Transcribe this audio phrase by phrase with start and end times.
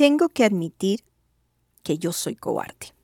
[0.00, 1.04] tengo que admitir
[1.82, 2.94] que yo soy cobarde.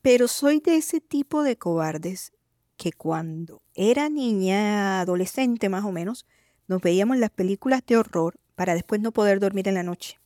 [0.00, 2.32] Pero soy de ese tipo de cobardes
[2.78, 6.24] que cuando era niña, adolescente más o menos,
[6.68, 10.18] nos veíamos las películas de horror para después no poder dormir en la noche.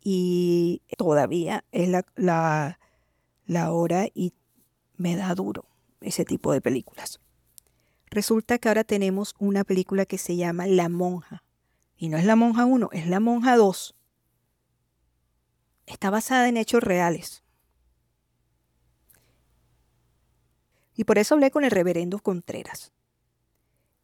[0.00, 2.78] Y todavía es la, la,
[3.46, 4.32] la hora y
[4.96, 5.64] me da duro
[6.00, 7.18] ese tipo de películas.
[8.10, 11.43] Resulta que ahora tenemos una película que se llama La Monja.
[12.04, 13.94] Y no es La Monja 1, es La Monja 2.
[15.86, 17.42] Está basada en hechos reales.
[20.94, 22.92] Y por eso hablé con el reverendo Contreras.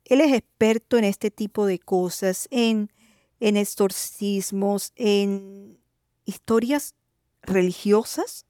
[0.06, 2.90] Él es experto en este tipo de cosas, en,
[3.38, 5.78] en exorcismos, en
[6.24, 6.94] historias
[7.42, 8.46] religiosas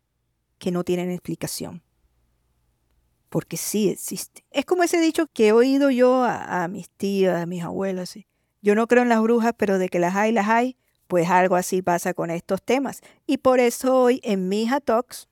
[0.58, 1.82] que no tienen explicación.
[3.28, 4.44] Porque sí existe.
[4.52, 8.16] Es como ese dicho que he oído yo a, mis tías, a mis abuelas.
[8.62, 10.76] Yo no creo en las brujas, pero de que las hay, las hay.
[11.06, 13.00] Pues algo así pasa con estos temas.
[13.26, 15.28] Y por eso hoy en Mija Talks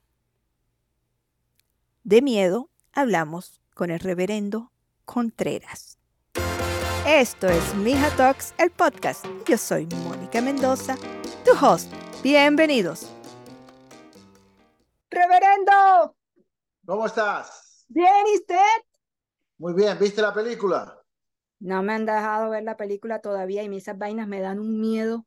[2.05, 4.73] de miedo hablamos con el reverendo
[5.05, 5.99] Contreras.
[7.07, 9.25] Esto es Mija Talks, el podcast.
[9.47, 10.97] Yo soy Mónica Mendoza,
[11.45, 11.93] tu host.
[12.23, 13.13] Bienvenidos.
[15.11, 16.17] Reverendo.
[16.87, 17.85] ¿Cómo estás?
[17.89, 18.57] Bien, ¿y usted?
[19.59, 20.98] Muy bien, ¿viste la película?
[21.61, 25.27] No me han dejado ver la película todavía y esas vainas me dan un miedo.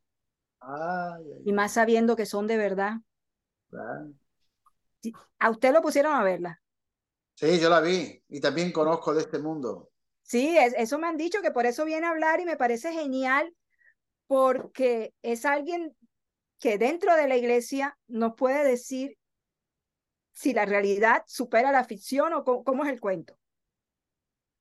[1.43, 2.97] y más sabiendo que son de verdad.
[5.39, 6.61] ¿A usted lo pusieron a verla?
[7.35, 9.89] Sí, yo la vi y también conozco de este mundo.
[10.21, 13.53] Sí, eso me han dicho que por eso viene a hablar y me parece genial
[14.27, 15.95] porque es alguien
[16.59, 19.17] que dentro de la iglesia nos puede decir
[20.31, 23.35] si la realidad supera la ficción o cómo, es el cuento.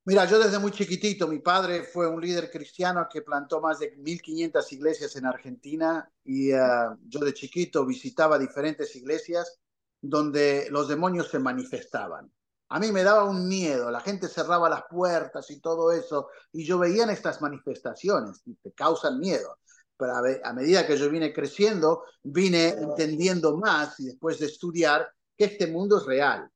[0.04, 3.94] Mira, yo desde muy chiquitito, mi padre fue un líder cristiano que plantó más de
[3.96, 6.58] 1500 iglesias en Argentina y eh,
[7.06, 9.60] yo de chiquito visitaba diferentes iglesias
[10.00, 12.32] donde los demonios se manifestaban.
[12.70, 16.64] A mí me daba un miedo, la gente cerraba las puertas y todo eso, y
[16.64, 19.58] yo veía en estas manifestaciones y te causan miedo.
[19.96, 25.44] Pero a, medida que yo vine creciendo, vine entendiendo más y después de estudiar que
[25.44, 26.48] este mundo es real,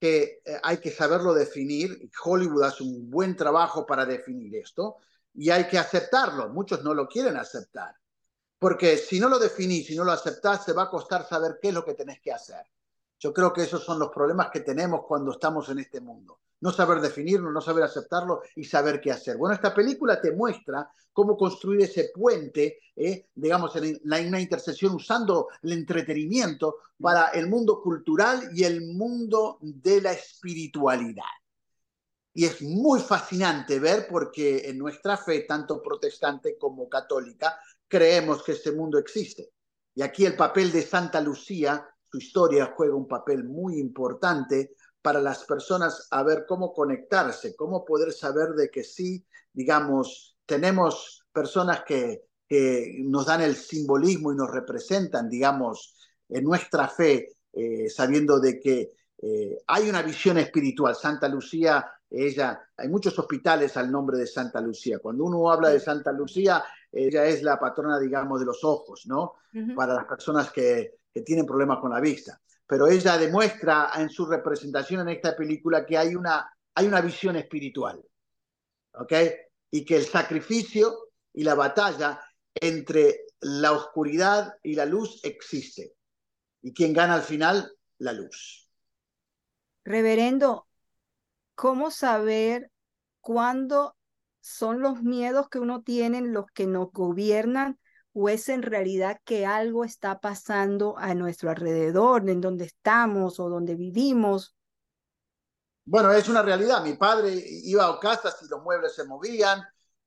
[0.00, 2.10] que eh, hay que saberlo definir.
[2.24, 4.96] Hollywood hace un buen trabajo para definir esto
[5.34, 6.48] y hay que aceptarlo.
[6.48, 7.94] Muchos no lo quieren aceptar.
[8.58, 11.68] Porque si no lo definís, si no lo aceptás, se va a costar saber qué
[11.68, 12.66] es lo que tenés que hacer.
[13.18, 16.40] Yo creo que esos son los problemas que tenemos cuando estamos en este mundo.
[16.60, 19.36] No saber definirlo, no saber aceptarlo y saber qué hacer.
[19.36, 25.48] Bueno, esta película te muestra cómo construir ese puente, eh, digamos, en una intersección usando
[25.62, 31.24] el entretenimiento para el mundo cultural y el mundo de la espiritualidad.
[32.32, 38.52] Y es muy fascinante ver porque en nuestra fe, tanto protestante como católica, creemos que
[38.52, 39.50] este mundo existe.
[39.94, 45.20] Y aquí el papel de Santa Lucía su historia juega un papel muy importante para
[45.20, 51.82] las personas a ver cómo conectarse, cómo poder saber de que sí, digamos, tenemos personas
[51.84, 52.28] que,
[53.04, 55.94] nos dan el simbolismo y nos representan, digamos,
[56.28, 58.90] en nuestra fe, eh, sabiendo de que
[59.22, 60.96] eh, hay una visión espiritual.
[60.96, 64.98] Santa Lucía, ella, hay muchos hospitales al nombre de Santa Lucía.
[64.98, 69.34] Cuando uno habla de Santa Lucía, ella es la patrona, digamos, de los ojos, ¿no?
[69.76, 72.40] Para las personas que, que tienen problemas con la vista.
[72.70, 77.34] Pero ella demuestra en su representación en esta película que hay una, hay una visión
[77.34, 78.00] espiritual.
[78.94, 79.12] ¿Ok?
[79.72, 82.20] Y que el sacrificio y la batalla
[82.54, 85.94] entre la oscuridad y la luz existe.
[86.62, 88.70] Y quien gana al final, la luz.
[89.84, 90.68] Reverendo,
[91.56, 92.70] ¿cómo saber
[93.20, 93.96] cuándo
[94.38, 97.80] son los miedos que uno tiene los que nos gobiernan
[98.12, 103.48] o es en realidad que algo está pasando a nuestro alrededor, en donde estamos o
[103.48, 104.54] donde vivimos.
[105.84, 106.82] Bueno, es una realidad.
[106.82, 107.32] Mi padre
[107.64, 109.62] iba a casas y los muebles se movían.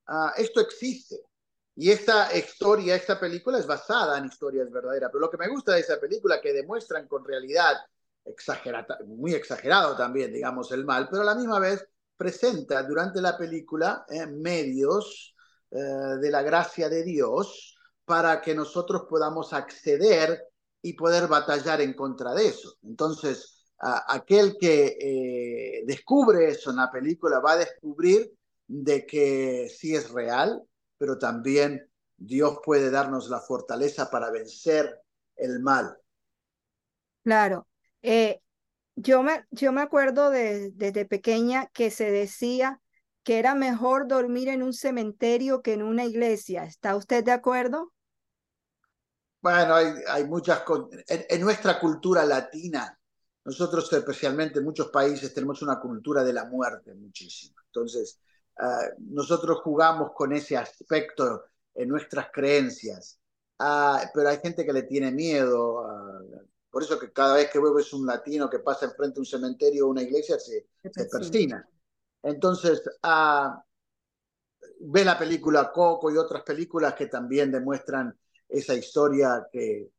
[0.07, 1.17] Ah, esto existe.
[1.75, 5.09] Y esta historia, esta película es basada en historias verdaderas.
[5.11, 7.77] Pero lo que me gusta de esa película que demuestran con realidad
[9.05, 14.05] muy exagerado también, digamos, el mal, pero a la misma vez presenta durante la película
[14.09, 15.35] eh, medios
[15.71, 17.72] eh, de la gracia de Dios
[18.05, 20.47] para que nosotros podamos acceder
[20.81, 22.75] y poder batallar en contra de eso.
[22.83, 28.33] Entonces, aquel que eh, descubre eso en la película va a descubrir
[28.67, 30.61] de que sí es real,
[30.97, 35.01] pero también Dios puede darnos la fortaleza para vencer
[35.35, 35.97] el mal.
[37.23, 37.67] Claro.
[38.01, 38.41] Eh,
[38.95, 42.81] yo, me, yo me acuerdo desde pequeña que se decía
[43.23, 46.65] que era mejor dormir en un cementerio que en una iglesia.
[46.65, 47.93] ¿Está usted de acuerdo?
[49.41, 50.63] Bueno, hay, muchas...
[51.07, 52.97] En, nuestra cultura latina,
[53.43, 57.55] nosotros especialmente en muchos países tenemos una cultura de la muerte muchísimo.
[57.65, 58.19] Entonces,
[58.57, 61.43] ah, nosotros jugamos con ese aspecto
[61.75, 63.19] en nuestras creencias,
[63.59, 65.85] ah, pero hay gente que le tiene miedo.
[65.85, 66.21] Ah,
[66.69, 69.87] por eso que cada vez que ves un latino que pasa enfrente de un cementerio
[69.87, 71.67] o una iglesia, se, se persina.
[72.23, 72.81] Entonces,
[74.79, 78.17] ve la película Coco y otras películas que también demuestran
[78.47, 79.91] esa historia que,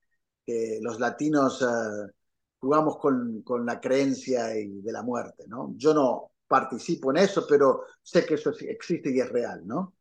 [0.83, 2.13] los latinos eh,
[2.59, 5.73] jugamos con, con, la creencia y de la muerte, ¿no?
[5.77, 9.95] Yo no participo en eso, pero sé que eso existe y es real, ¿no?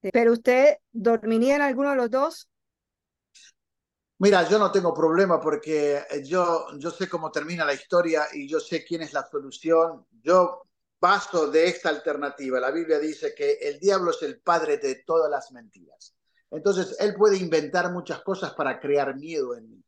[0.00, 2.48] ¿Pero usted dormiría en alguno de los dos?
[4.18, 8.60] Mira, yo no tengo problema porque yo, yo sé cómo termina la historia y yo
[8.60, 10.06] sé quién es la solución.
[10.22, 10.62] Yo
[11.04, 12.58] paso de esta alternativa.
[12.58, 16.14] La Biblia dice que el diablo es el padre de todas las mentiras.
[16.50, 19.84] Entonces, él puede inventar muchas cosas para crear miedo en mí.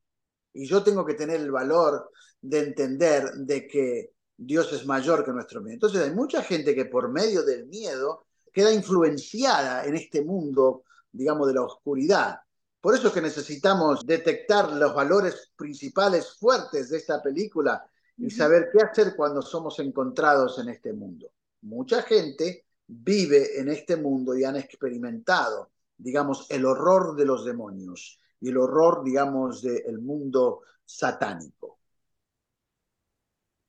[0.53, 2.11] Y yo tengo que tener el valor
[2.43, 5.73] de entender de que Dios es mayor que nuestro miedo.
[5.73, 11.49] Entonces, hay mucha gente que por medio del miedo queda influenciada en este mundo, digamos,
[11.49, 12.41] de la oscuridad.
[12.79, 18.71] Por eso es que necesitamos detectar los valores principales fuertes de esta película y saber
[18.73, 21.31] qué hacer cuando somos encontrados en este mundo.
[21.63, 28.19] Mucha gente vive en este mundo y han experimentado, digamos, el horror de los demonios
[28.41, 31.79] y el horror, digamos, del mundo satánico.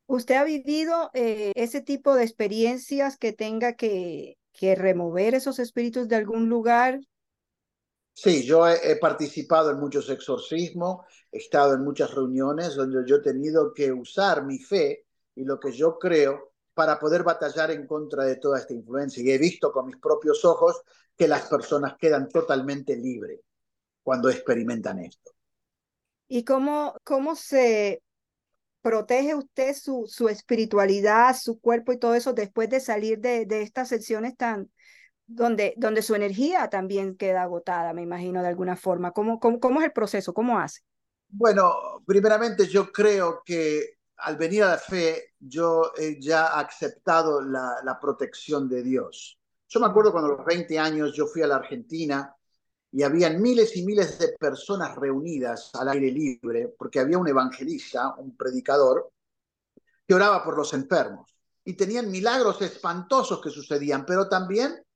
[0.06, 6.08] ¿Usted ha vivido eh, ese tipo de experiencias que tenga que, que remover esos espíritus
[6.08, 7.02] de algún lugar
[8.20, 13.22] Sí, yo he, participado en muchos exorcismos, he estado en muchas reuniones donde yo he
[13.22, 15.06] tenido que usar mi fe
[15.36, 19.22] y lo que yo creo para poder batallar en contra de toda esta influencia.
[19.22, 20.82] Y he visto con mis propios ojos
[21.16, 23.42] que las personas quedan totalmente libres
[24.02, 25.34] cuando experimentan esto.
[26.28, 28.02] ¿Y cómo, cómo se
[28.82, 33.62] protege usted su, su espiritualidad, su cuerpo y todo eso después de salir de, de
[33.62, 34.72] estas sesiones tan,
[35.28, 39.12] donde, donde su energía también queda agotada, me imagino, de alguna forma.
[39.12, 40.34] ¿Cómo, cómo, es el proceso?
[40.34, 40.82] ¿Cómo hace?
[41.28, 47.76] Bueno, primeramente yo creo que al venir a la fe, yo he ya aceptado la,
[47.84, 49.38] la protección de Dios.
[49.68, 52.34] Yo me acuerdo cuando a los 20 años yo fui a la Argentina
[52.92, 58.16] y habían miles y miles de personas reunidas al aire libre, porque había un evangelista,
[58.16, 59.12] un predicador,
[60.08, 61.36] que oraba por los enfermos.
[61.66, 64.87] Y tenían milagros espantosos que sucedían, pero también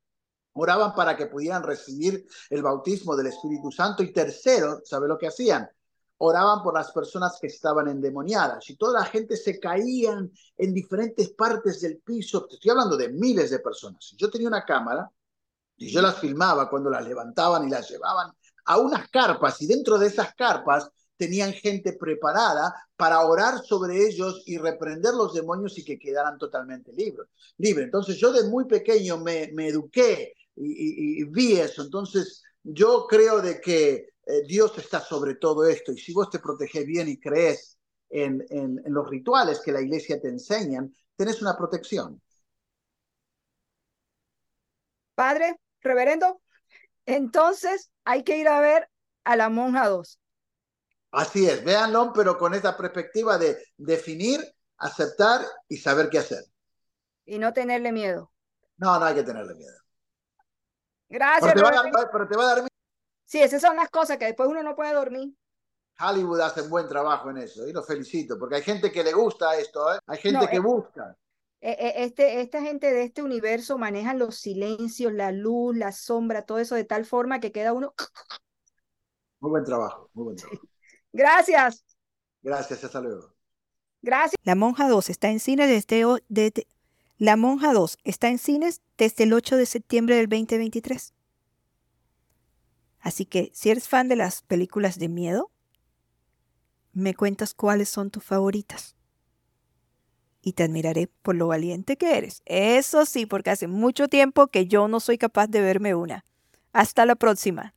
[0.53, 5.27] oraban para que pudieran recibir el bautismo del Espíritu Santo y tercero, ¿sabe lo que
[5.27, 5.69] hacían?
[6.17, 11.29] Oraban por las personas que estaban endemoniadas y toda la gente se caían en diferentes
[11.31, 12.47] partes del piso.
[12.49, 14.13] estoy hablando de miles de personas.
[14.17, 15.09] Yo tenía una cámara
[15.77, 18.31] y yo las filmaba cuando las levantaban y las llevaban
[18.65, 24.43] a unas carpas y dentro de esas carpas tenían gente preparada para orar sobre ellos
[24.45, 27.27] y reprender los demonios y que quedaran totalmente libres.
[27.57, 27.83] Libre.
[27.83, 31.81] Entonces yo de muy pequeño me, me eduqué y, vi eso.
[31.83, 36.39] Entonces, yo creo de que eh, Dios está sobre todo esto y si vos te
[36.39, 37.77] proteges bien y crees
[38.09, 42.21] en, en, los rituales que la iglesia te enseñan, tenés una protección.
[45.15, 46.41] Padre, reverendo,
[47.05, 48.89] entonces hay que ir a ver
[49.23, 50.19] a la monja 2.
[51.11, 54.39] Así es, véanlo, pero con esa perspectiva de definir,
[54.77, 56.43] aceptar y saber qué hacer.
[57.25, 58.31] Y no tenerle miedo.
[58.77, 59.80] No, no hay que tenerle miedo.
[61.11, 61.53] Gracias.
[61.53, 62.67] Pero te, va a dar,
[63.25, 65.35] Sí, esas son las cosas que después uno no puede dormir.
[65.99, 69.13] Hollywood hace un buen trabajo en eso y lo felicito, porque hay gente que le
[69.13, 69.99] gusta esto, ¿eh?
[70.07, 71.15] hay gente que eh, busca.
[71.59, 76.57] Eh, este, esta gente de este universo manejan los silencios, la luz, la sombra, todo
[76.57, 77.93] eso de tal forma que queda uno.
[79.41, 80.61] Muy buen trabajo, muy buen trabajo.
[81.13, 81.83] Gracias.
[82.41, 83.35] Gracias, hasta luego.
[84.01, 84.39] Gracias.
[84.43, 86.67] La Monja 2 está en cine desde, desde,
[87.21, 91.13] la Monja 2 está en cines desde el 8 de septiembre del 2023.
[92.99, 95.51] Así que si eres fan de las películas de miedo,
[96.93, 98.95] me cuentas cuáles son tus favoritas.
[100.41, 102.41] Y te admiraré por lo valiente que eres.
[102.45, 106.25] Eso sí, porque hace mucho tiempo que yo no soy capaz de verme una.
[106.73, 107.75] Hasta la próxima.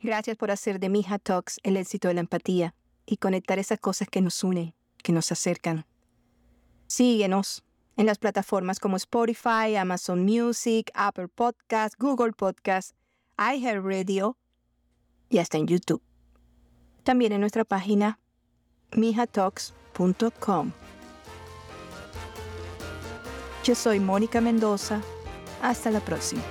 [0.00, 2.76] Gracias por hacer de Mija Talks el éxito de la empatía
[3.06, 5.84] y conectar esas cosas que nos unen, que nos acercan.
[6.86, 7.64] Síguenos
[7.96, 12.96] en las plataformas como Spotify, Amazon Music, Apple Podcast, Google Podcast,
[13.38, 14.36] iHeartRadio
[15.28, 16.02] y hasta en YouTube.
[17.02, 18.18] También en nuestra página
[18.92, 20.72] mijatalks.com.
[23.64, 25.00] Yo soy Mónica Mendoza.
[25.62, 26.42] Hasta la próxima.